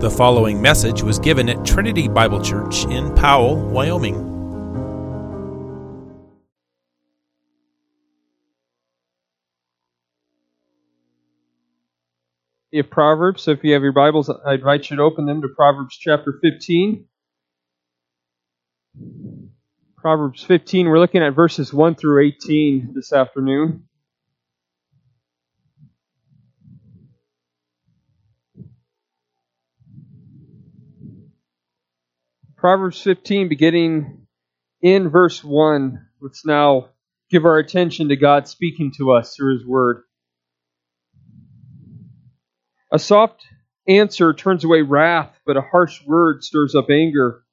[0.00, 4.14] The following message was given at Trinity Bible Church in Powell, Wyoming.
[12.72, 15.48] Have Proverbs, so if you have your Bibles, I invite you to open them to
[15.54, 17.04] Proverbs chapter 15.
[19.98, 23.84] Proverbs 15, we're looking at verses 1 through 18 this afternoon.
[32.60, 34.26] Proverbs 15, beginning
[34.82, 36.06] in verse 1.
[36.20, 36.90] Let's now
[37.30, 40.02] give our attention to God speaking to us through His Word.
[42.92, 43.46] A soft
[43.88, 47.44] answer turns away wrath, but a harsh word stirs up anger.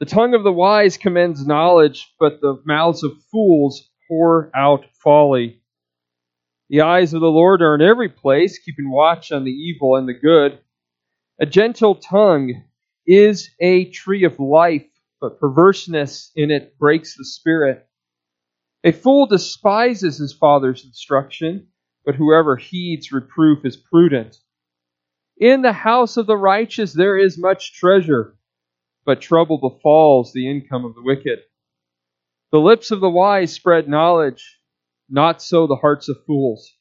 [0.00, 5.60] The tongue of the wise commends knowledge, but the mouths of fools pour out folly.
[6.70, 10.08] The eyes of the Lord are in every place, keeping watch on the evil and
[10.08, 10.58] the good.
[11.38, 12.64] A gentle tongue
[13.08, 14.86] is a tree of life,
[15.18, 17.88] but perverseness in it breaks the spirit.
[18.84, 21.68] A fool despises his father's instruction,
[22.04, 24.36] but whoever heeds reproof is prudent.
[25.38, 28.36] In the house of the righteous there is much treasure,
[29.06, 31.38] but trouble befalls the income of the wicked.
[32.52, 34.58] The lips of the wise spread knowledge,
[35.08, 36.74] not so the hearts of fools.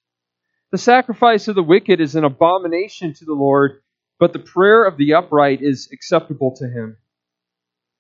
[0.72, 3.82] The sacrifice of the wicked is an abomination to the Lord
[4.20, 6.98] but the prayer of the upright is acceptable to him.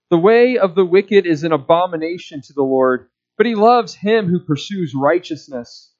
[0.09, 4.27] The way of the wicked is an abomination to the Lord, but he loves him
[4.27, 5.93] who pursues righteousness.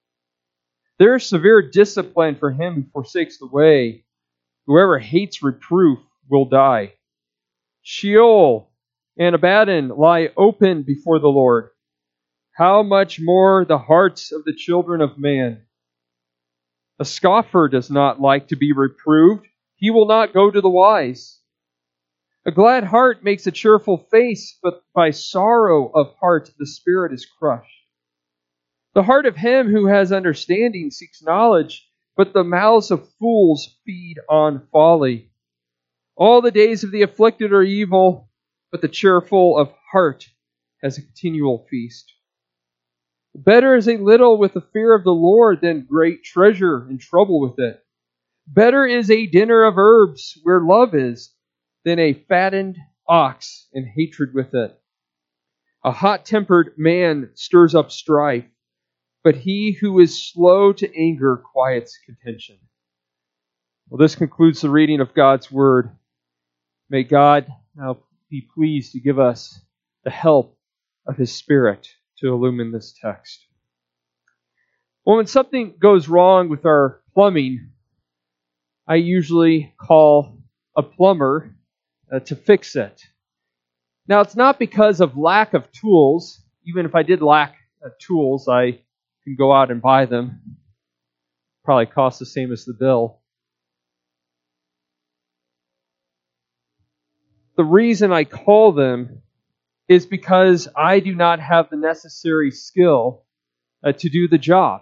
[0.98, 4.06] There is severe discipline for him who forsakes the way.
[4.66, 6.94] Whoever hates reproof will die.
[7.82, 8.72] Sheol
[9.18, 11.70] and Abaddon lie open before the Lord.
[12.56, 15.62] How much more the hearts of the children of man?
[17.00, 19.46] A scoffer does not like to be reproved
[19.78, 21.40] he will not go to the wise.
[22.46, 27.26] A glad heart makes a cheerful face, but by sorrow of heart the spirit is
[27.26, 27.72] crushed.
[28.94, 34.18] The heart of him who has understanding seeks knowledge, but the mouths of fools feed
[34.28, 35.30] on folly.
[36.16, 38.32] All the days of the afflicted are evil,
[38.72, 40.28] but the cheerful of heart
[40.82, 42.12] has a continual feast.
[43.36, 47.40] Better is a little with the fear of the Lord than great treasure and trouble
[47.40, 47.84] with it.
[48.48, 51.34] Better is a dinner of herbs where love is
[51.84, 52.78] than a fattened
[53.08, 54.80] ox and hatred with it.
[55.84, 58.46] A hot tempered man stirs up strife,
[59.24, 62.58] but he who is slow to anger quiets contention.
[63.90, 65.92] Well, this concludes the reading of God's Word.
[66.90, 68.00] May God now
[68.30, 69.60] be pleased to give us
[70.04, 70.58] the help
[71.06, 71.88] of His Spirit
[72.20, 73.46] to illumine this text.
[75.06, 77.72] Well, when something goes wrong with our plumbing,
[78.88, 80.38] I usually call
[80.76, 81.54] a plumber
[82.12, 83.04] uh, to fix it.
[84.08, 86.42] Now, it's not because of lack of tools.
[86.66, 87.56] Even if I did lack
[87.86, 88.80] uh, tools, I
[89.24, 90.58] can go out and buy them.
[91.66, 93.20] Probably cost the same as the bill.
[97.58, 99.22] The reason I call them
[99.90, 103.26] is because I do not have the necessary skill
[103.84, 104.82] uh, to do the job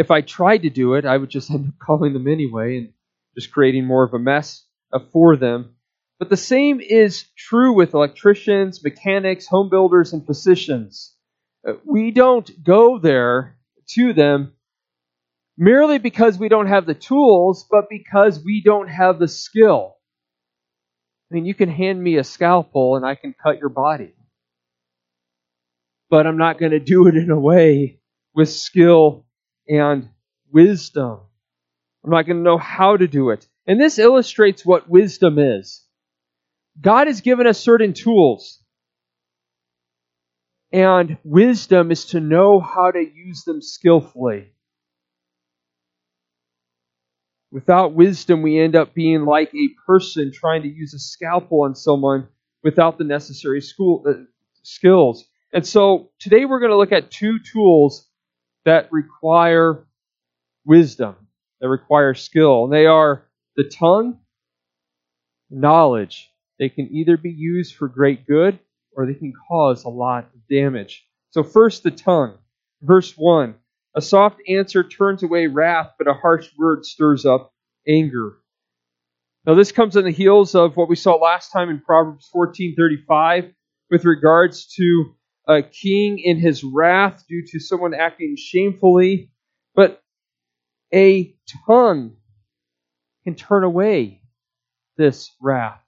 [0.00, 2.92] if I tried to do it, I would just end up calling them anyway and
[3.34, 5.74] just creating more of a mess uh, for them.
[6.18, 11.14] But the same is true with electricians, mechanics, home builders, and physicians.
[11.68, 13.58] Uh, we don't go there
[13.90, 14.54] to them
[15.58, 19.96] merely because we don't have the tools, but because we don't have the skill.
[21.30, 24.14] I mean, you can hand me a scalpel and I can cut your body.
[26.08, 28.00] But I'm not going to do it in a way
[28.34, 29.26] with skill
[29.70, 30.10] and
[30.52, 31.20] wisdom.
[32.04, 33.46] I'm not going to know how to do it.
[33.66, 35.84] And this illustrates what wisdom is.
[36.80, 38.62] God has given us certain tools.
[40.72, 44.52] And wisdom is to know how to use them skillfully.
[47.52, 51.74] Without wisdom, we end up being like a person trying to use a scalpel on
[51.74, 52.28] someone
[52.62, 54.12] without the necessary school, uh,
[54.62, 55.24] skills.
[55.52, 58.08] And so today we're going to look at two tools
[58.64, 59.86] that require
[60.64, 61.16] wisdom,
[61.60, 62.64] that require skill.
[62.64, 63.26] And they are
[63.56, 64.18] the tongue,
[65.50, 66.30] knowledge.
[66.58, 68.58] They can either be used for great good
[68.92, 71.06] or they can cause a lot of damage.
[71.30, 72.38] So, first, the tongue.
[72.82, 73.54] Verse 1
[73.94, 77.52] A soft answer turns away wrath, but a harsh word stirs up
[77.86, 78.36] anger.
[79.46, 83.52] Now, this comes on the heels of what we saw last time in Proverbs 14:35
[83.90, 85.14] with regards to
[85.50, 89.30] a king in his wrath due to someone acting shamefully,
[89.74, 90.00] but
[90.94, 91.34] a
[91.66, 92.16] tongue
[93.24, 94.22] can turn away
[94.96, 95.82] this wrath.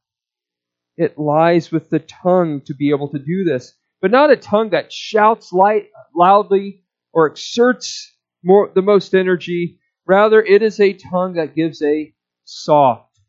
[0.96, 4.70] It lies with the tongue to be able to do this, but not a tongue
[4.70, 6.82] that shouts light, loudly
[7.12, 9.78] or exerts more, the most energy.
[10.06, 12.12] Rather, it is a tongue that gives a
[12.44, 13.20] soft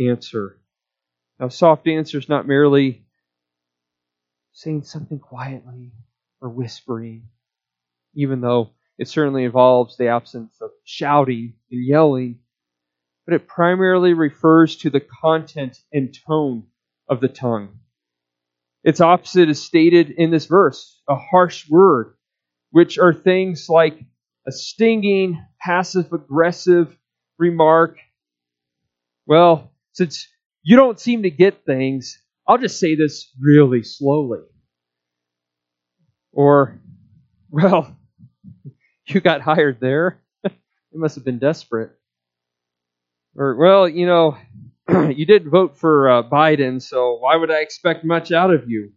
[0.00, 0.60] answer.
[1.38, 3.05] Now, soft answer is not merely
[4.56, 5.92] saying something quietly
[6.40, 7.28] or whispering,
[8.14, 12.38] even though it certainly involves the absence of shouting and yelling,
[13.26, 16.64] but it primarily refers to the content and tone
[17.06, 17.80] of the tongue.
[18.82, 22.14] Its opposite is stated in this verse a harsh word,
[22.70, 24.00] which are things like
[24.48, 26.96] a stinging, passive aggressive
[27.38, 27.98] remark.
[29.26, 30.26] Well, since
[30.62, 32.18] you don't seem to get things,
[32.48, 34.40] I'll just say this really slowly.
[36.32, 36.80] Or,
[37.50, 37.96] well,
[39.06, 40.20] you got hired there.
[40.44, 41.92] you must have been desperate.
[43.36, 44.36] Or, well, you know,
[44.88, 48.92] you didn't vote for uh, Biden, so why would I expect much out of you?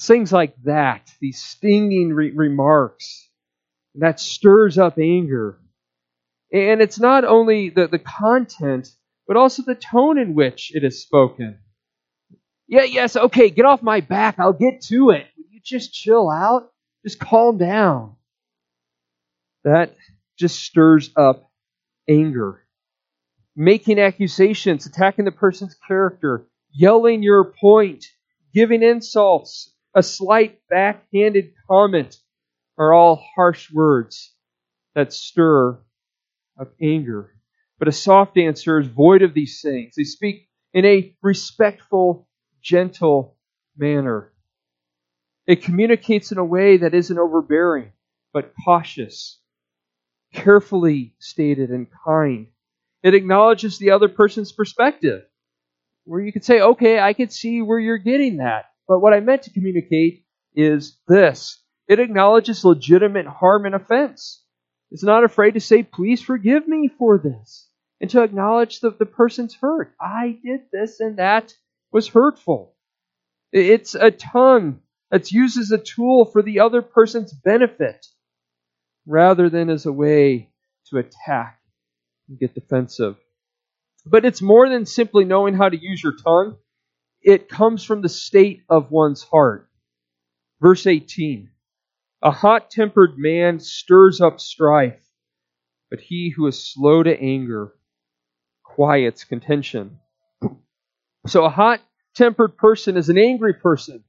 [0.00, 3.28] Things like that, these stinging re- remarks,
[3.96, 5.58] that stirs up anger.
[6.52, 8.88] And it's not only the, the content,
[9.28, 11.58] but also the tone in which it is spoken.
[12.70, 14.36] Yeah, yes, okay, get off my back.
[14.38, 15.26] I'll get to it.
[15.50, 16.72] You just chill out?
[17.04, 18.16] Just calm down.
[19.64, 19.94] That
[20.38, 21.50] just stirs up
[22.08, 22.64] anger
[23.56, 28.06] making accusations, attacking the person's character, yelling your point,
[28.54, 32.16] giving insults, a slight backhanded comment
[32.78, 34.34] are all harsh words
[34.94, 35.78] that stir
[36.58, 37.34] up anger.
[37.78, 39.94] But a soft answer is void of these things.
[39.94, 42.28] They speak in a respectful,
[42.62, 43.36] gentle
[43.76, 44.32] manner.
[45.46, 47.92] It communicates in a way that isn't overbearing,
[48.32, 49.40] but cautious,
[50.32, 52.48] carefully stated, and kind.
[53.02, 55.22] It acknowledges the other person's perspective,
[56.04, 58.66] where you could say, okay, I could see where you're getting that.
[58.86, 60.24] But what I meant to communicate
[60.54, 64.44] is this it acknowledges legitimate harm and offense.
[64.90, 67.68] It's not afraid to say, please forgive me for this,
[68.00, 69.94] and to acknowledge that the person's hurt.
[70.00, 71.54] I did this and that
[71.92, 72.74] was hurtful.
[73.52, 78.06] It's a tongue that's used as a tool for the other person's benefit
[79.06, 80.50] rather than as a way
[80.88, 81.60] to attack
[82.28, 83.16] and get defensive.
[84.06, 86.56] But it's more than simply knowing how to use your tongue,
[87.22, 89.68] it comes from the state of one's heart.
[90.60, 91.50] Verse 18
[92.22, 95.02] A hot tempered man stirs up strife,
[95.90, 97.72] but he who is slow to anger
[98.62, 99.98] quiets contention.
[101.26, 101.80] So a hot
[102.14, 104.04] tempered person is an angry person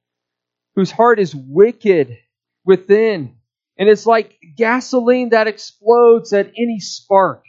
[0.75, 2.17] whose heart is wicked
[2.65, 3.35] within
[3.77, 7.43] and it's like gasoline that explodes at any spark.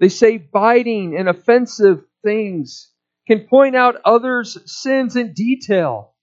[0.00, 2.90] They say biting and offensive things,
[3.26, 6.14] can point out others' sins in detail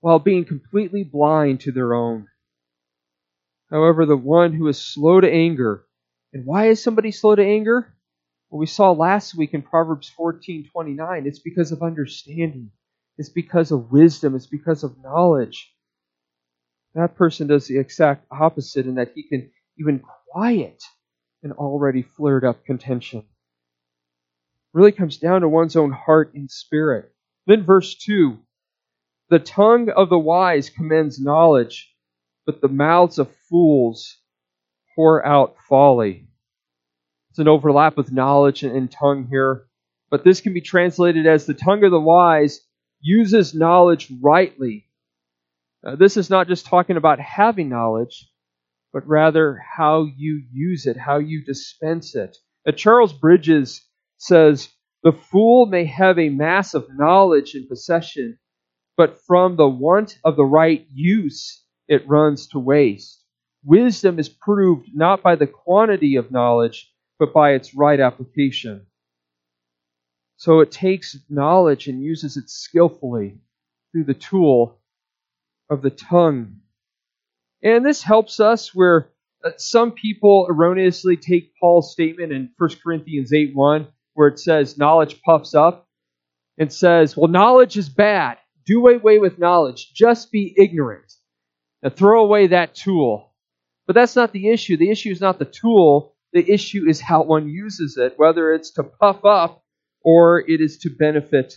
[0.00, 2.26] while being completely blind to their own.
[3.70, 5.84] However, the one who is slow to anger,
[6.32, 7.93] and why is somebody slow to anger?
[8.54, 12.70] Well, we saw last week in Proverbs 14:29, it's because of understanding.
[13.18, 15.74] It's because of wisdom, it's because of knowledge.
[16.94, 20.84] That person does the exact opposite in that he can even quiet
[21.42, 23.24] an already flared up contention.
[24.72, 27.12] Really comes down to one's own heart and spirit.
[27.48, 28.38] Then, verse 2
[29.30, 31.92] The tongue of the wise commends knowledge,
[32.46, 34.16] but the mouths of fools
[34.94, 36.28] pour out folly.
[37.34, 39.66] It's an overlap with knowledge and tongue here,
[40.08, 42.60] but this can be translated as the tongue of the wise
[43.00, 44.86] uses knowledge rightly.
[45.84, 48.30] Uh, this is not just talking about having knowledge,
[48.92, 52.36] but rather how you use it, how you dispense it.
[52.68, 53.84] Uh, Charles Bridges
[54.16, 54.68] says,
[55.02, 58.38] The fool may have a mass of knowledge in possession,
[58.96, 63.24] but from the want of the right use, it runs to waste.
[63.64, 66.92] Wisdom is proved not by the quantity of knowledge,
[67.24, 68.86] but by its right application.
[70.36, 73.38] So it takes knowledge and uses it skillfully
[73.92, 74.80] through the tool
[75.70, 76.60] of the tongue
[77.64, 79.10] and this helps us where
[79.42, 84.76] uh, some people erroneously take Paul's statement in 1 Corinthians 8 1, where it says,
[84.76, 85.88] knowledge puffs up,
[86.58, 88.36] and says, well, knowledge is bad.
[88.66, 89.92] Do away with knowledge.
[89.94, 91.10] Just be ignorant.
[91.82, 93.32] Now throw away that tool.
[93.86, 94.76] But that's not the issue.
[94.76, 96.13] The issue is not the tool.
[96.34, 99.64] The issue is how one uses it, whether it's to puff up
[100.02, 101.54] or it is to benefit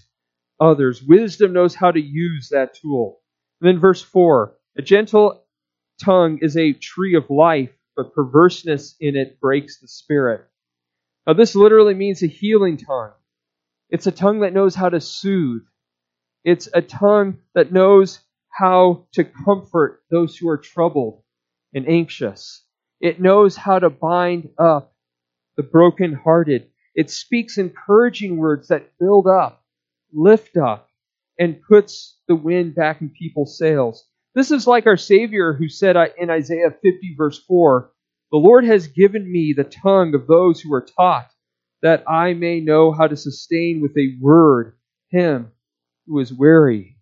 [0.60, 1.04] others.
[1.04, 3.20] Wisdom knows how to use that tool.
[3.60, 5.44] And then verse 4 A gentle
[6.00, 10.42] tongue is a tree of life, but perverseness in it breaks the spirit.
[11.26, 13.14] Now, this literally means a healing tongue.
[13.90, 15.64] It's a tongue that knows how to soothe.
[16.44, 18.20] It's a tongue that knows
[18.50, 21.24] how to comfort those who are troubled
[21.74, 22.64] and anxious.
[23.00, 24.94] It knows how to bind up
[25.56, 26.68] the brokenhearted.
[26.96, 29.64] It speaks encouraging words that build up,
[30.12, 30.90] lift up,
[31.40, 34.08] and puts the wind back in people's sails.
[34.34, 37.92] This is like our Savior who said in Isaiah 50, verse 4
[38.32, 41.30] The Lord has given me the tongue of those who are taught,
[41.82, 44.74] that I may know how to sustain with a word
[45.10, 45.52] him
[46.08, 46.98] who is weary.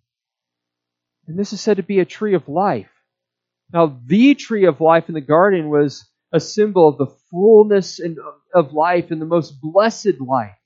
[1.28, 2.90] And this is said to be a tree of life.
[3.74, 8.00] Now, the tree of life in the garden was a symbol of the fullness
[8.53, 10.57] of life and the most blessed life.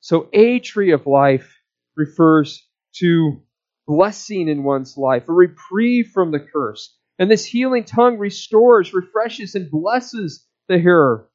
[0.00, 1.56] So, a tree of life
[1.96, 3.42] refers to
[3.86, 6.96] blessing in one's life, a reprieve from the curse.
[7.18, 11.28] And this healing tongue restores, refreshes, and blesses the hearer.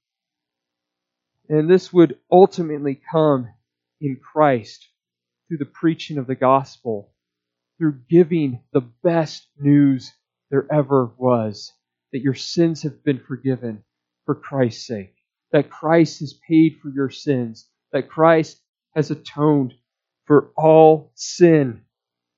[1.48, 3.48] And this would ultimately come
[4.02, 4.88] in Christ
[5.48, 7.14] through the preaching of the gospel,
[7.78, 10.12] through giving the best news
[10.52, 11.74] there ever was
[12.12, 13.84] that your sins have been forgiven
[14.26, 15.16] for Christ's sake,
[15.52, 18.62] that Christ has paid for your sins, that Christ
[18.96, 19.74] has atoned
[20.26, 21.82] for all sin,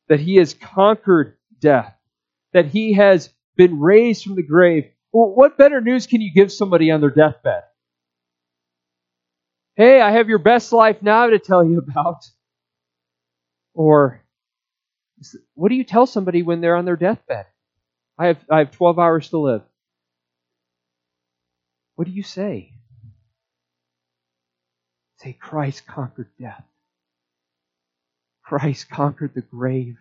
[0.07, 1.95] that he has conquered death,
[2.53, 4.85] that he has been raised from the grave.
[5.11, 7.63] Well, what better news can you give somebody on their deathbed?
[9.75, 12.23] Hey, I have your best life now to tell you about.
[13.73, 14.21] Or
[15.53, 17.45] what do you tell somebody when they're on their deathbed?
[18.21, 19.63] I have, I have 12 hours to live.
[21.95, 22.71] What do you say?
[25.17, 26.63] Say, Christ conquered death.
[28.43, 29.97] Christ conquered the grave.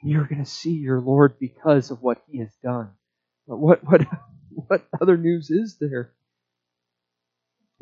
[0.00, 2.88] And you're going to see your Lord because of what he has done.
[3.46, 4.06] But what, what,
[4.48, 6.14] what other news is there?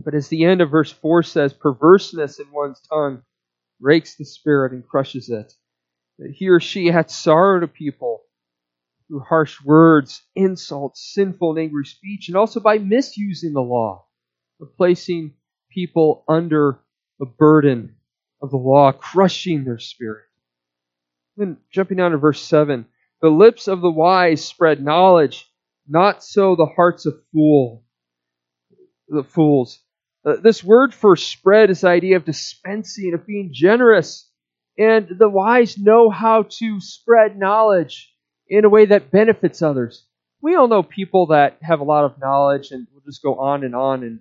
[0.01, 3.23] But as the end of verse 4 says, perverseness in one's tongue
[3.81, 5.53] breaks the spirit and crushes it.
[6.19, 8.25] That he or she had sorrow to people
[9.09, 14.07] through harsh words, insults, sinful and angry speech, and also by misusing the law,
[14.61, 15.35] of placing
[15.71, 16.81] people under
[17.19, 17.97] the burden
[18.41, 20.25] of the law, crushing their spirit.
[21.37, 22.87] Then jumping down to verse 7
[23.21, 25.51] the lips of the wise spread knowledge,
[25.89, 27.85] not so the hearts of fool,
[29.09, 29.81] the fools.
[30.25, 34.31] Uh, this word for spread is the idea of dispensing, of being generous.
[34.79, 38.14] And the wise know how to spread knowledge
[38.49, 40.07] in a way that benefits others.
[40.41, 43.65] We all know people that have a lot of knowledge and will just go on
[43.65, 44.21] and on and,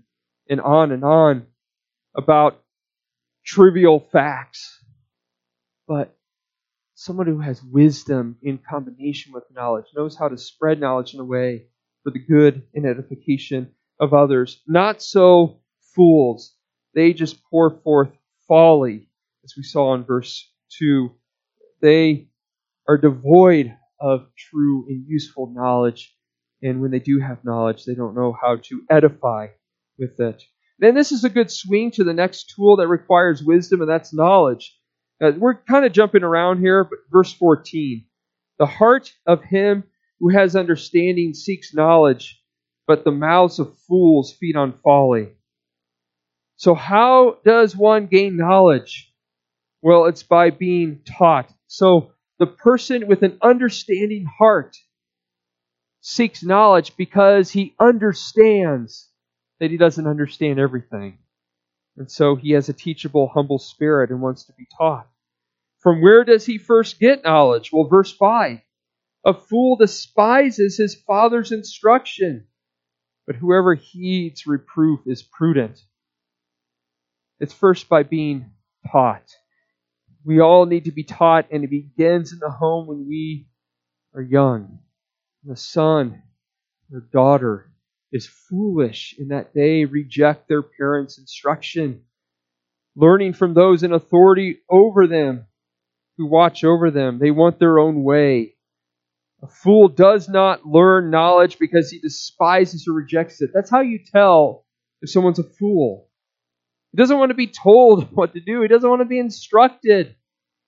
[0.50, 1.48] and on and on
[2.16, 2.62] about
[3.46, 4.80] trivial facts.
[5.88, 6.16] But
[6.96, 11.26] someone who has wisdom in combination with knowledge knows how to spread knowledge in a
[11.26, 11.66] way
[12.04, 14.62] for the good and edification of others.
[14.68, 15.60] Not so
[15.96, 16.56] fools.
[16.94, 18.12] They just pour forth
[18.48, 19.10] folly,
[19.44, 20.50] as we saw in verse
[20.80, 21.12] 2.
[21.82, 22.30] They
[22.88, 26.14] are devoid of true and useful knowledge.
[26.62, 29.48] And when they do have knowledge, they don't know how to edify
[29.98, 30.44] with it.
[30.80, 34.14] Then this is a good swing to the next tool that requires wisdom, and that's
[34.14, 34.78] knowledge.
[35.24, 38.06] Uh, we're kind of jumping around here, but verse 14.
[38.60, 39.86] The heart of him
[40.20, 42.42] who has understanding seeks knowledge,
[42.88, 45.30] but the mouths of fools feed on folly.
[46.58, 49.14] So, how does one gain knowledge?
[49.82, 51.52] Well, it's by being taught.
[51.68, 54.78] So, the person with an understanding heart
[56.02, 59.10] seeks knowledge because he understands
[59.60, 61.20] that he doesn't understand everything.
[61.96, 65.08] And so he has a teachable, humble spirit and wants to be taught.
[65.80, 67.72] From where does he first get knowledge?
[67.72, 68.60] Well, verse 5
[69.26, 72.48] A fool despises his father's instruction,
[73.28, 75.80] but whoever heeds reproof is prudent.
[77.40, 78.52] It's first by being
[78.92, 79.30] taught.
[80.26, 83.48] We all need to be taught, and it begins in the home when we
[84.14, 84.80] are young.
[85.44, 86.24] The son
[86.92, 87.72] or daughter
[88.12, 92.04] is foolish in that they reject their parents' instruction,
[92.96, 95.48] learning from those in authority over them
[96.18, 97.20] who watch over them.
[97.20, 98.56] They want their own way.
[99.42, 103.50] A fool does not learn knowledge because he despises or rejects it.
[103.54, 104.66] That's how you tell
[105.02, 106.08] if someone's a fool.
[106.94, 108.62] He doesn't want to be told what to do.
[108.62, 110.16] He doesn't want to be instructed.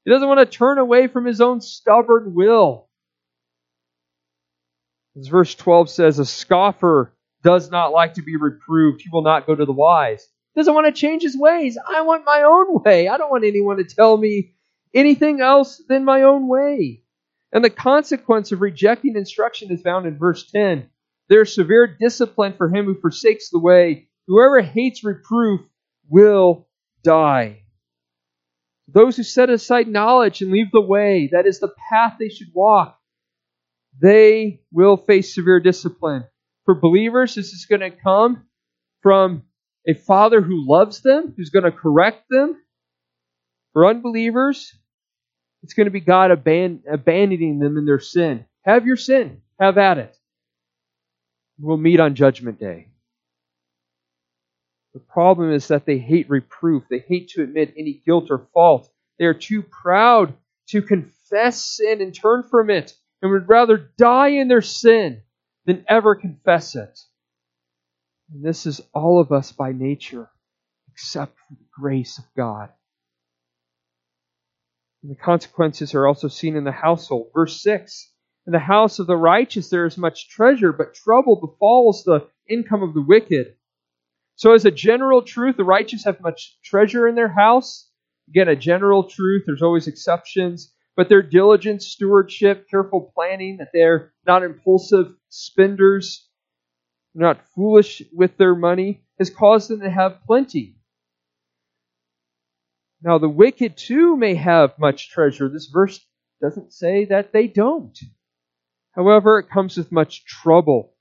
[0.03, 2.89] He doesn't want to turn away from his own stubborn will.
[5.17, 9.01] As verse 12 says, a scoffer does not like to be reproved.
[9.01, 10.27] He will not go to the wise.
[10.53, 11.77] He doesn't want to change his ways.
[11.87, 13.07] I want my own way.
[13.07, 14.55] I don't want anyone to tell me
[14.93, 17.03] anything else than my own way.
[17.53, 20.89] And the consequence of rejecting instruction is found in verse 10.
[21.29, 25.61] There is severe discipline for him who forsakes the way Whoever hates reproof
[26.09, 26.67] will
[27.03, 27.63] die.
[28.87, 32.53] Those who set aside knowledge and leave the way, that is the path they should
[32.53, 32.99] walk,
[33.99, 36.25] they will face severe discipline.
[36.65, 38.45] For believers, this is going to come
[39.01, 39.43] from
[39.87, 42.61] a father who loves them, who's going to correct them.
[43.73, 44.73] For unbelievers,
[45.63, 48.45] it's going to be God aban- abandoning them in their sin.
[48.63, 50.15] Have your sin, have at it.
[51.59, 52.87] We'll meet on Judgment Day.
[54.95, 56.85] The problem is that they hate reproof.
[56.89, 58.89] They hate to admit any guilt or fault.
[59.19, 60.33] They are too proud
[60.69, 65.21] to confess sin and turn from it, and would rather die in their sin
[65.65, 66.97] than ever confess it.
[68.31, 70.29] And this is all of us by nature,
[70.87, 72.69] except for the grace of God.
[75.03, 77.31] And the consequences are also seen in the household.
[77.33, 78.13] Verse 6
[78.47, 82.81] In the house of the righteous there is much treasure, but trouble befalls the income
[82.81, 83.57] of the wicked.
[84.37, 87.89] So, as a general truth, the righteous have much treasure in their house.
[88.27, 94.13] Again, a general truth, there's always exceptions, but their diligent stewardship, careful planning, that they're
[94.25, 96.27] not impulsive spenders,
[97.13, 100.75] not foolish with their money, has caused them to have plenty.
[103.01, 105.47] Now, the wicked too may have much treasure.
[105.47, 106.05] This verse
[106.41, 107.97] doesn't say that they don't.
[108.91, 110.93] However, it comes with much trouble.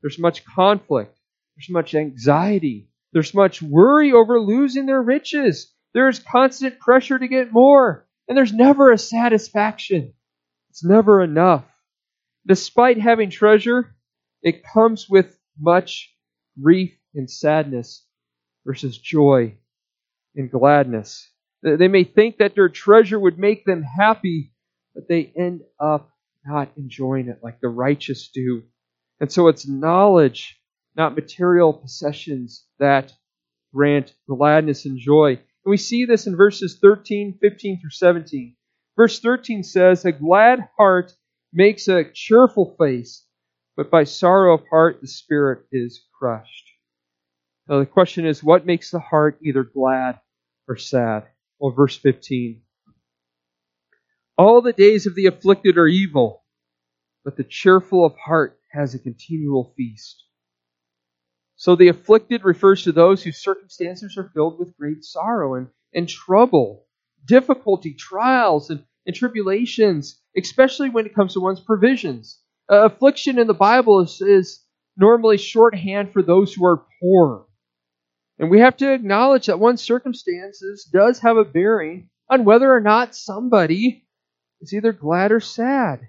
[0.00, 1.17] There's much conflict.
[1.58, 2.88] There's much anxiety.
[3.12, 5.74] There's much worry over losing their riches.
[5.92, 8.06] There's constant pressure to get more.
[8.28, 10.14] And there's never a satisfaction.
[10.70, 11.64] It's never enough.
[12.46, 13.96] Despite having treasure,
[14.40, 16.14] it comes with much
[16.62, 18.06] grief and sadness
[18.64, 19.56] versus joy
[20.36, 21.28] and gladness.
[21.64, 24.52] They may think that their treasure would make them happy,
[24.94, 26.12] but they end up
[26.46, 28.62] not enjoying it like the righteous do.
[29.18, 30.54] And so it's knowledge
[30.98, 33.12] not material possessions that
[33.72, 35.30] grant gladness and joy.
[35.30, 38.56] And we see this in verses 13, 15 through 17.
[38.96, 41.16] Verse 13 says, A glad heart
[41.52, 43.24] makes a cheerful face,
[43.76, 46.66] but by sorrow of heart the spirit is crushed.
[47.68, 50.18] Now the question is, what makes the heart either glad
[50.66, 51.28] or sad?
[51.60, 52.62] Well, verse 15.
[54.36, 56.44] All the days of the afflicted are evil,
[57.24, 60.24] but the cheerful of heart has a continual feast.
[61.58, 66.08] So the afflicted refers to those whose circumstances are filled with great sorrow and, and
[66.08, 66.86] trouble,
[67.24, 72.40] difficulty, trials, and, and tribulations, especially when it comes to one's provisions.
[72.70, 74.64] Uh, affliction in the Bible is, is
[74.96, 77.46] normally shorthand for those who are poor.
[78.38, 82.80] And we have to acknowledge that one's circumstances does have a bearing on whether or
[82.80, 84.06] not somebody
[84.60, 86.06] is either glad or sad.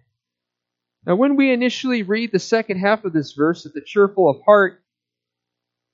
[1.08, 4.44] Now, when we initially read the second half of this verse, that the cheerful of
[4.46, 4.84] heart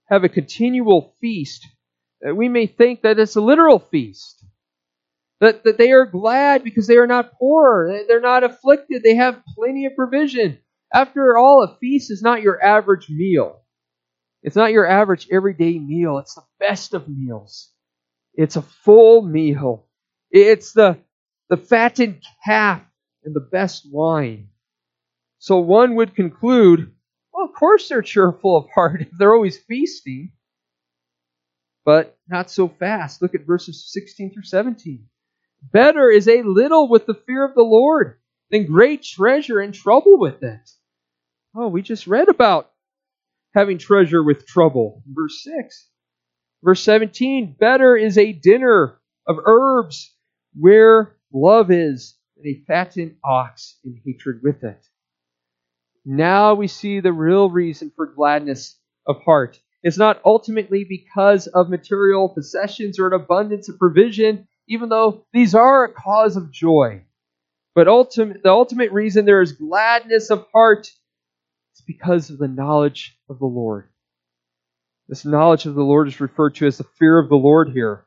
[0.07, 1.65] have a continual feast,
[2.27, 4.43] uh, we may think that it's a literal feast.
[5.41, 9.41] That, that they are glad because they are not poor, they're not afflicted, they have
[9.55, 10.59] plenty of provision.
[10.93, 13.61] After all, a feast is not your average meal.
[14.43, 16.19] It's not your average everyday meal.
[16.19, 17.71] It's the best of meals.
[18.33, 19.87] It's a full meal.
[20.31, 20.99] It's the,
[21.49, 22.81] the fattened calf
[23.23, 24.49] and the best wine.
[25.39, 26.94] So one would conclude
[27.45, 30.31] of course they're cheerful of heart if they're always feasting.
[31.85, 33.21] But not so fast.
[33.21, 35.07] Look at verses 16 through 17.
[35.71, 38.17] Better is a little with the fear of the Lord
[38.49, 40.69] than great treasure and trouble with it.
[41.55, 42.71] Oh, we just read about
[43.53, 45.03] having treasure with trouble.
[45.07, 45.89] Verse 6.
[46.63, 47.55] Verse 17.
[47.59, 50.13] Better is a dinner of herbs
[50.55, 54.85] where love is than a fattened ox in hatred with it.
[56.05, 59.59] Now we see the real reason for gladness of heart.
[59.81, 65.55] It's not ultimately because of material possessions or an abundance of provision, even though these
[65.55, 67.03] are a cause of joy.
[67.73, 73.17] But ultimate, the ultimate reason there is gladness of heart is because of the knowledge
[73.27, 73.89] of the Lord.
[75.07, 78.05] This knowledge of the Lord is referred to as the fear of the Lord here.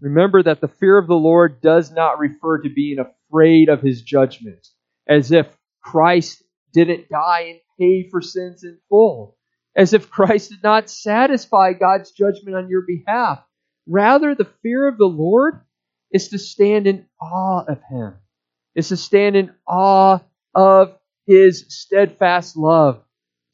[0.00, 4.02] Remember that the fear of the Lord does not refer to being afraid of his
[4.02, 4.66] judgment,
[5.08, 5.46] as if
[5.82, 6.41] Christ
[6.72, 9.36] didn't die and pay for sins in full,
[9.76, 13.44] as if Christ did not satisfy God's judgment on your behalf.
[13.86, 15.60] Rather, the fear of the Lord
[16.10, 18.14] is to stand in awe of Him,
[18.74, 20.20] is to stand in awe
[20.54, 23.02] of His steadfast love,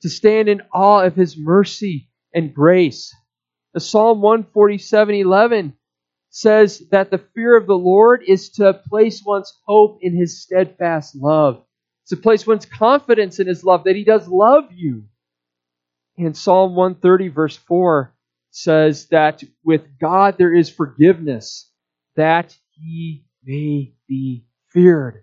[0.02, 3.14] to stand in awe of His mercy and grace.
[3.74, 5.74] The Psalm 147:11
[6.30, 11.16] says that the fear of the Lord is to place one's hope in His steadfast
[11.16, 11.64] love
[12.08, 15.04] to place one's confidence in his love, that he does love you.
[16.16, 18.14] And Psalm 130, verse 4,
[18.50, 21.70] says that with God there is forgiveness,
[22.16, 25.22] that he may be feared.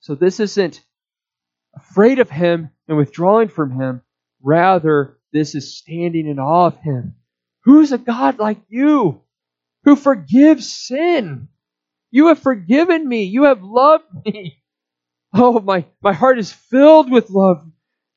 [0.00, 0.84] So this isn't
[1.74, 4.02] afraid of him and withdrawing from him.
[4.42, 7.16] Rather, this is standing in awe of him.
[7.64, 9.22] Who's a God like you
[9.84, 11.48] who forgives sin?
[12.10, 13.24] You have forgiven me.
[13.24, 14.61] You have loved me.
[15.34, 17.64] Oh, my, my heart is filled with love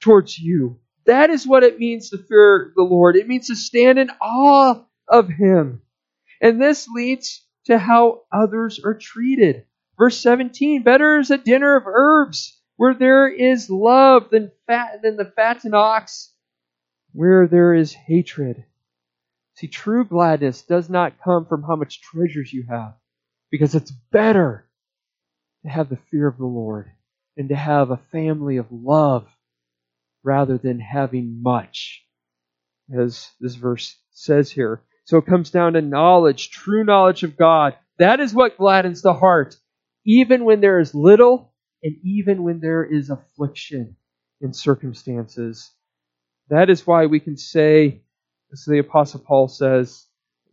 [0.01, 0.79] towards you.
[1.05, 3.15] That is what it means to fear the Lord.
[3.15, 5.81] It means to stand in awe of Him.
[6.41, 9.65] And this leads to how others are treated.
[9.97, 15.15] Verse 17 Better is a dinner of herbs where there is love than, fat, than
[15.15, 16.33] the fattened ox
[17.13, 18.65] where there is hatred.
[19.53, 22.95] See, true gladness does not come from how much treasures you have,
[23.49, 24.67] because it's better
[25.63, 26.91] to have the fear of the Lord
[27.37, 29.27] and to have a family of love
[30.23, 32.03] rather than having much,
[32.97, 34.81] as this verse says here.
[35.05, 37.75] So it comes down to knowledge, true knowledge of God.
[37.99, 39.55] That is what gladdens the heart,
[40.05, 43.95] even when there is little and even when there is affliction
[44.41, 45.71] in circumstances.
[46.49, 48.01] That is why we can say,
[48.51, 50.05] as the Apostle Paul says,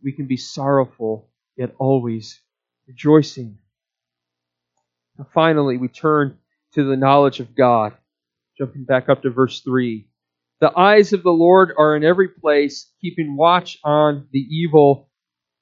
[0.03, 2.39] we can be sorrowful, yet always
[2.87, 3.57] rejoicing.
[5.17, 6.37] Now finally, we turn
[6.75, 7.93] to the knowledge of God.
[8.57, 10.07] Jumping back up to verse 3.
[10.59, 15.09] The eyes of the Lord are in every place, keeping watch on the evil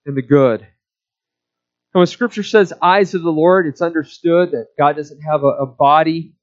[0.05, 0.61] and the good.
[0.61, 5.47] And when Scripture says eyes of the Lord, it's understood that God doesn't have a,
[5.47, 6.35] a body,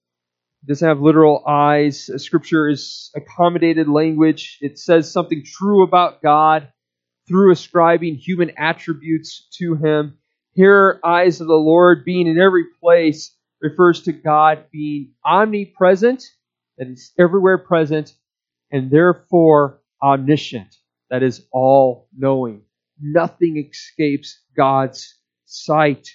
[0.67, 2.11] doesn't have literal eyes.
[2.17, 4.59] Scripture is accommodated language.
[4.61, 6.73] It says something true about God
[7.29, 10.19] through ascribing human attributes to Him.
[10.53, 16.25] Here, eyes of the Lord being in every place refers to God being omnipresent
[16.79, 18.15] that is everywhere present,
[18.71, 20.77] and therefore omniscient,
[21.11, 22.63] that is all knowing.
[23.01, 26.09] Nothing escapes God's sight.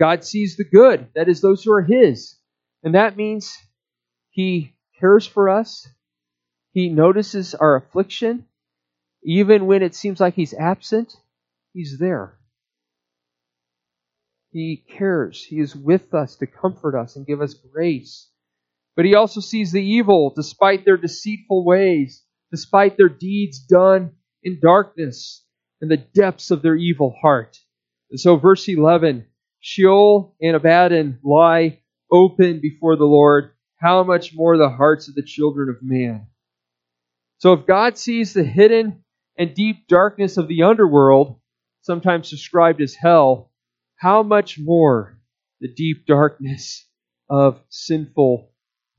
[0.00, 2.36] God sees the good, that is, those who are His.
[2.82, 3.54] And that means
[4.30, 5.86] He cares for us,
[6.72, 8.46] He notices our affliction.
[9.24, 11.14] Even when it seems like He's absent,
[11.74, 12.37] He's there.
[14.50, 15.44] He cares.
[15.44, 18.30] He is with us to comfort us and give us grace.
[18.96, 24.58] But he also sees the evil despite their deceitful ways, despite their deeds done in
[24.60, 25.44] darkness
[25.80, 27.58] and the depths of their evil heart.
[28.10, 29.26] And so, verse 11
[29.60, 31.80] Sheol and Abaddon lie
[32.10, 33.52] open before the Lord.
[33.76, 36.26] How much more the hearts of the children of man?
[37.36, 39.04] So, if God sees the hidden
[39.36, 41.38] and deep darkness of the underworld,
[41.82, 43.52] sometimes described as hell,
[43.98, 45.18] how much more
[45.60, 46.86] the deep darkness
[47.28, 48.50] of sinful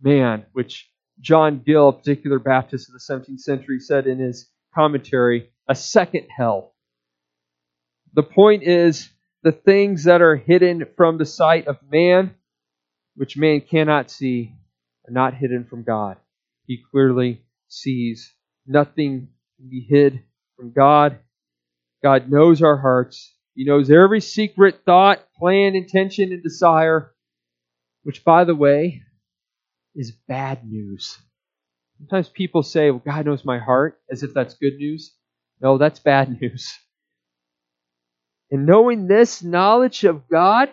[0.02, 0.90] man, which
[1.22, 6.28] John Gill, a particular Baptist of the 17th century, said in his commentary, a second
[6.36, 6.76] hell.
[8.14, 9.10] The point is
[9.44, 12.36] the things that are hidden from the sight of man,
[13.16, 14.54] which man cannot see,
[15.08, 16.18] are not hidden from God.
[16.66, 18.34] He clearly sees.
[18.68, 20.24] Nothing can be hid
[20.58, 21.20] from God.
[22.04, 23.34] God knows our hearts.
[23.56, 27.14] He knows every secret thought, plan, intention, and desire,
[28.04, 29.02] which, by the way,
[29.96, 31.18] is bad news.
[31.98, 35.14] Sometimes people say, well, God knows my heart, as if that's good news.
[35.62, 36.74] No, that's bad news.
[38.52, 40.70] And knowing this knowledge of God,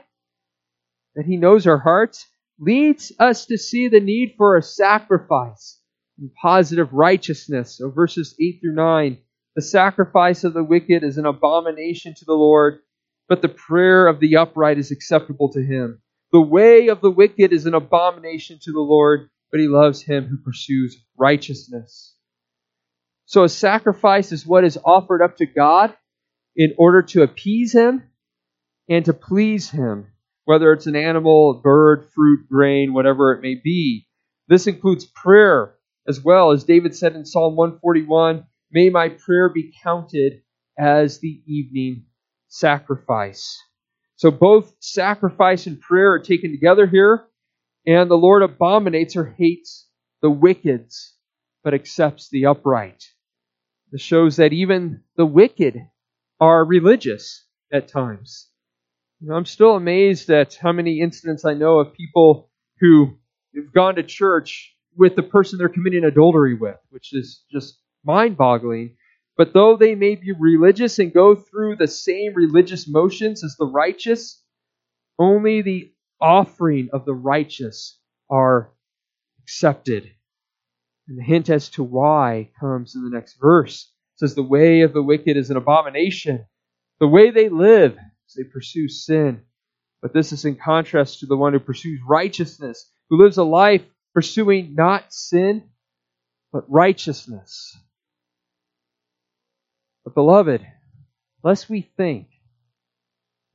[1.14, 2.26] that He knows our hearts,
[2.58, 5.80] leads us to see the need for a sacrifice
[6.18, 7.76] and positive righteousness.
[7.76, 9.18] So verses 8 through 9.
[9.57, 12.79] The sacrifice of the wicked is an abomination to the Lord,
[13.29, 16.03] but the prayer of the upright is acceptable to Him.
[16.33, 20.27] The way of the wicked is an abomination to the Lord, but he loves him
[20.27, 22.14] who pursues righteousness.
[23.25, 25.97] So a sacrifice is what is offered up to God
[26.55, 28.03] in order to appease him
[28.88, 30.09] and to please him,
[30.45, 34.07] whether it's an animal, a bird, fruit, grain, whatever it may be.
[34.49, 35.75] This includes prayer
[36.07, 36.51] as well.
[36.51, 40.42] As David said in Psalm 141, may my prayer be counted
[40.79, 42.05] as the evening
[42.48, 43.59] sacrifice.
[44.16, 47.26] So both sacrifice and prayer are taken together here,
[47.87, 49.88] and the Lord abominates or hates
[50.22, 50.90] the wicked,
[51.62, 53.05] but accepts the upright.
[53.92, 55.76] This shows that even the wicked
[56.40, 58.48] are religious at times.
[59.20, 62.50] You know, I'm still amazed at how many incidents I know of people
[62.81, 63.18] who
[63.55, 68.37] have gone to church with the person they're committing adultery with, which is just mind
[68.37, 68.97] boggling.
[69.37, 73.66] But though they may be religious and go through the same religious motions as the
[73.66, 74.42] righteous,
[75.19, 77.99] only the offering of the righteous
[78.31, 78.73] are
[79.42, 80.11] accepted.
[81.09, 83.92] And the hint as to why comes in the next verse.
[84.14, 86.47] It says, The way of the wicked is an abomination.
[86.99, 89.42] The way they live is they pursue sin.
[90.01, 93.83] But this is in contrast to the one who pursues righteousness, who lives a life
[94.14, 95.71] pursuing not sin,
[96.53, 97.77] but righteousness.
[100.07, 100.64] But, beloved,
[101.42, 102.29] lest we think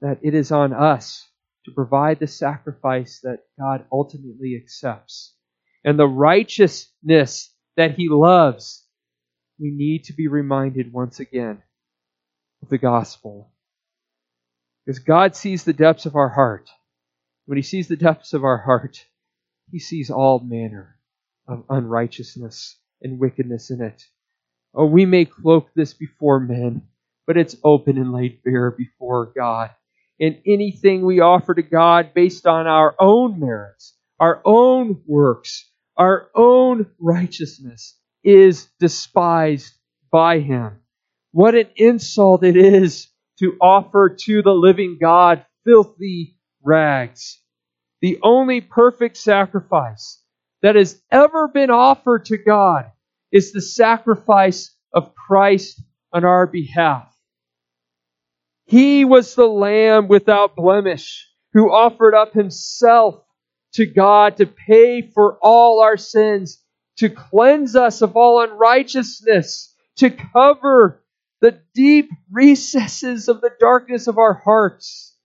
[0.01, 1.25] that it is on us
[1.63, 5.33] to provide the sacrifice that God ultimately accepts
[5.85, 8.85] and the righteousness that He loves,
[9.61, 11.63] we need to be reminded once again
[12.61, 13.53] of the gospel.
[14.85, 16.69] Because God sees the depths of our heart.
[17.45, 19.05] When He sees the depths of our heart,
[19.71, 20.99] He sees all manner
[21.47, 24.03] of unrighteousness and wickedness in it.
[24.73, 26.83] Oh, we may cloak this before men,
[27.27, 29.71] but it's open and laid bare before God.
[30.19, 36.29] And anything we offer to God based on our own merits, our own works, our
[36.35, 39.73] own righteousness is despised
[40.11, 40.79] by Him.
[41.31, 43.07] What an insult it is
[43.39, 47.41] to offer to the living God filthy rags.
[48.01, 50.23] The only perfect sacrifice
[50.61, 52.91] that has ever been offered to God
[53.31, 55.81] is the sacrifice of Christ
[56.13, 57.07] on our behalf.
[58.65, 63.23] He was the Lamb without blemish who offered up himself
[63.73, 66.61] to God to pay for all our sins,
[66.97, 71.03] to cleanse us of all unrighteousness, to cover
[71.41, 75.17] the deep recesses of the darkness of our hearts.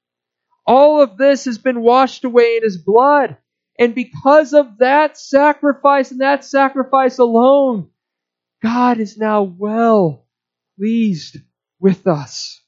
[0.67, 3.37] All of this has been washed away in his blood.
[3.79, 7.91] And because of that sacrifice and that sacrifice alone,
[8.67, 10.27] God is now well
[10.77, 11.37] pleased
[11.79, 12.61] with us.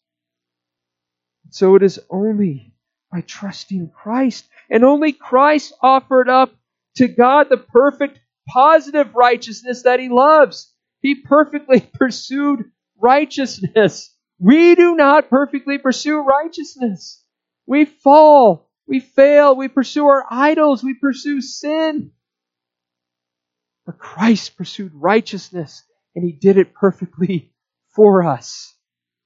[1.50, 2.72] So it is only
[3.10, 6.54] by trusting Christ and only Christ offered up
[6.98, 10.72] to God the perfect positive righteousness that he loves.
[11.00, 14.14] He perfectly pursued righteousness.
[14.38, 17.24] We do not perfectly pursue righteousness.
[17.66, 22.12] We fall, we fail, we pursue our idols, we pursue sin.
[23.84, 25.82] But Christ pursued righteousness,
[26.18, 27.52] and he did it perfectly
[27.94, 28.74] for us.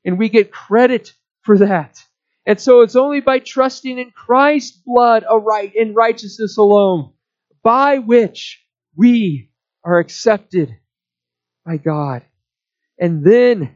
[0.05, 2.05] And we get credit for that.
[2.44, 7.14] And so it's only by trusting in Christ's blood aright in righteousness alone
[7.62, 8.62] by which
[8.94, 9.50] we
[9.83, 10.76] are accepted
[11.64, 12.24] by God.
[12.98, 13.74] And then,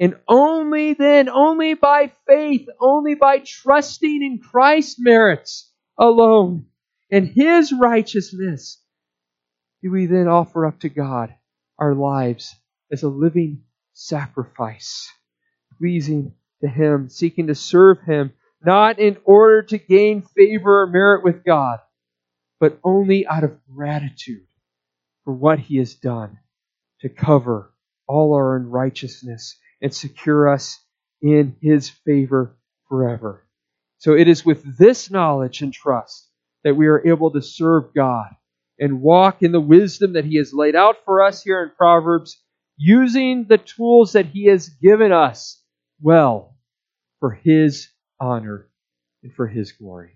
[0.00, 6.64] and only then, only by faith, only by trusting in Christ's merits alone
[7.10, 8.80] and His righteousness,
[9.82, 11.34] do we then offer up to God
[11.78, 12.54] our lives
[12.92, 15.10] as a living sacrifice,
[15.78, 18.32] pleasing to Him, seeking to serve Him,
[18.64, 21.80] not in order to gain favor or merit with God,
[22.60, 24.46] but only out of gratitude
[25.24, 26.38] for what He has done
[27.00, 27.72] to cover
[28.06, 30.80] all our unrighteousness and secure us
[31.22, 32.56] in His favor
[32.88, 33.46] forever.
[33.98, 36.28] So it is with this knowledge and trust
[36.62, 38.28] that we are able to serve God
[38.78, 42.40] and walk in the wisdom that He has laid out for us here in Proverbs,
[42.76, 45.62] using the tools that He has given us
[46.00, 46.56] well
[47.20, 47.88] for His
[48.20, 48.68] honor
[49.22, 50.12] and for His glory.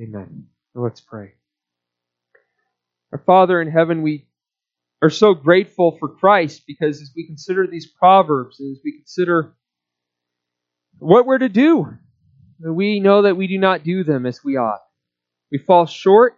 [0.00, 0.46] Amen.
[0.74, 1.32] let's pray.
[3.12, 4.28] Our Father in heaven, we
[5.02, 9.54] are so grateful for Christ because as we consider these proverbs and as we consider
[10.98, 11.96] what we're to do,
[12.60, 14.80] we know that we do not do them as we ought.
[15.50, 16.36] We fall short.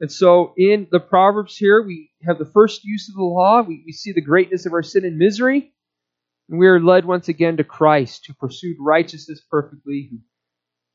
[0.00, 3.62] And so in the Proverbs here, we have the first use of the law.
[3.62, 5.72] We, we see the greatness of our sin and misery.
[6.48, 10.18] And we are led once again to Christ, who pursued righteousness perfectly, who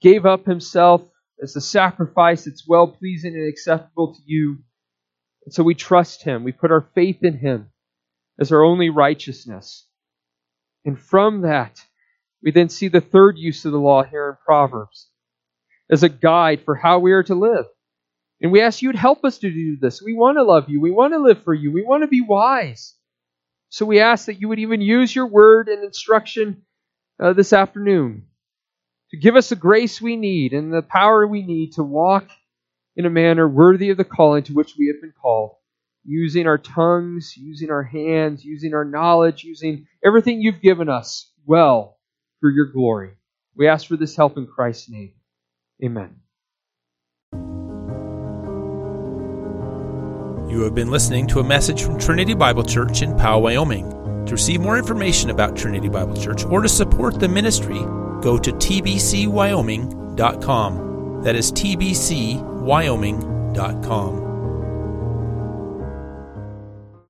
[0.01, 1.01] gave up himself
[1.41, 4.59] as a sacrifice that's well pleasing and acceptable to you.
[5.45, 6.43] And so we trust him.
[6.43, 7.71] We put our faith in him
[8.39, 9.87] as our only righteousness.
[10.85, 11.81] And from that,
[12.43, 15.09] we then see the third use of the law here in Proverbs
[15.89, 17.65] as a guide for how we are to live.
[18.41, 20.01] And we ask you to help us to do this.
[20.01, 20.81] We want to love you.
[20.81, 21.71] We want to live for you.
[21.71, 22.95] We want to be wise.
[23.69, 26.63] So we ask that you would even use your word and instruction
[27.19, 28.25] uh, this afternoon
[29.11, 32.27] to give us the grace we need and the power we need to walk
[32.95, 35.51] in a manner worthy of the calling to which we have been called,
[36.03, 41.97] using our tongues, using our hands, using our knowledge, using everything you've given us well
[42.39, 43.11] for your glory.
[43.55, 45.13] We ask for this help in Christ's name.
[45.83, 46.15] Amen.
[50.51, 53.89] You have been listening to a message from Trinity Bible Church in Powell, Wyoming.
[54.25, 57.79] To receive more information about Trinity Bible Church or to support the ministry,
[58.21, 61.23] go to tbcwyoming.com.
[61.23, 64.30] That is tbcwyoming.com.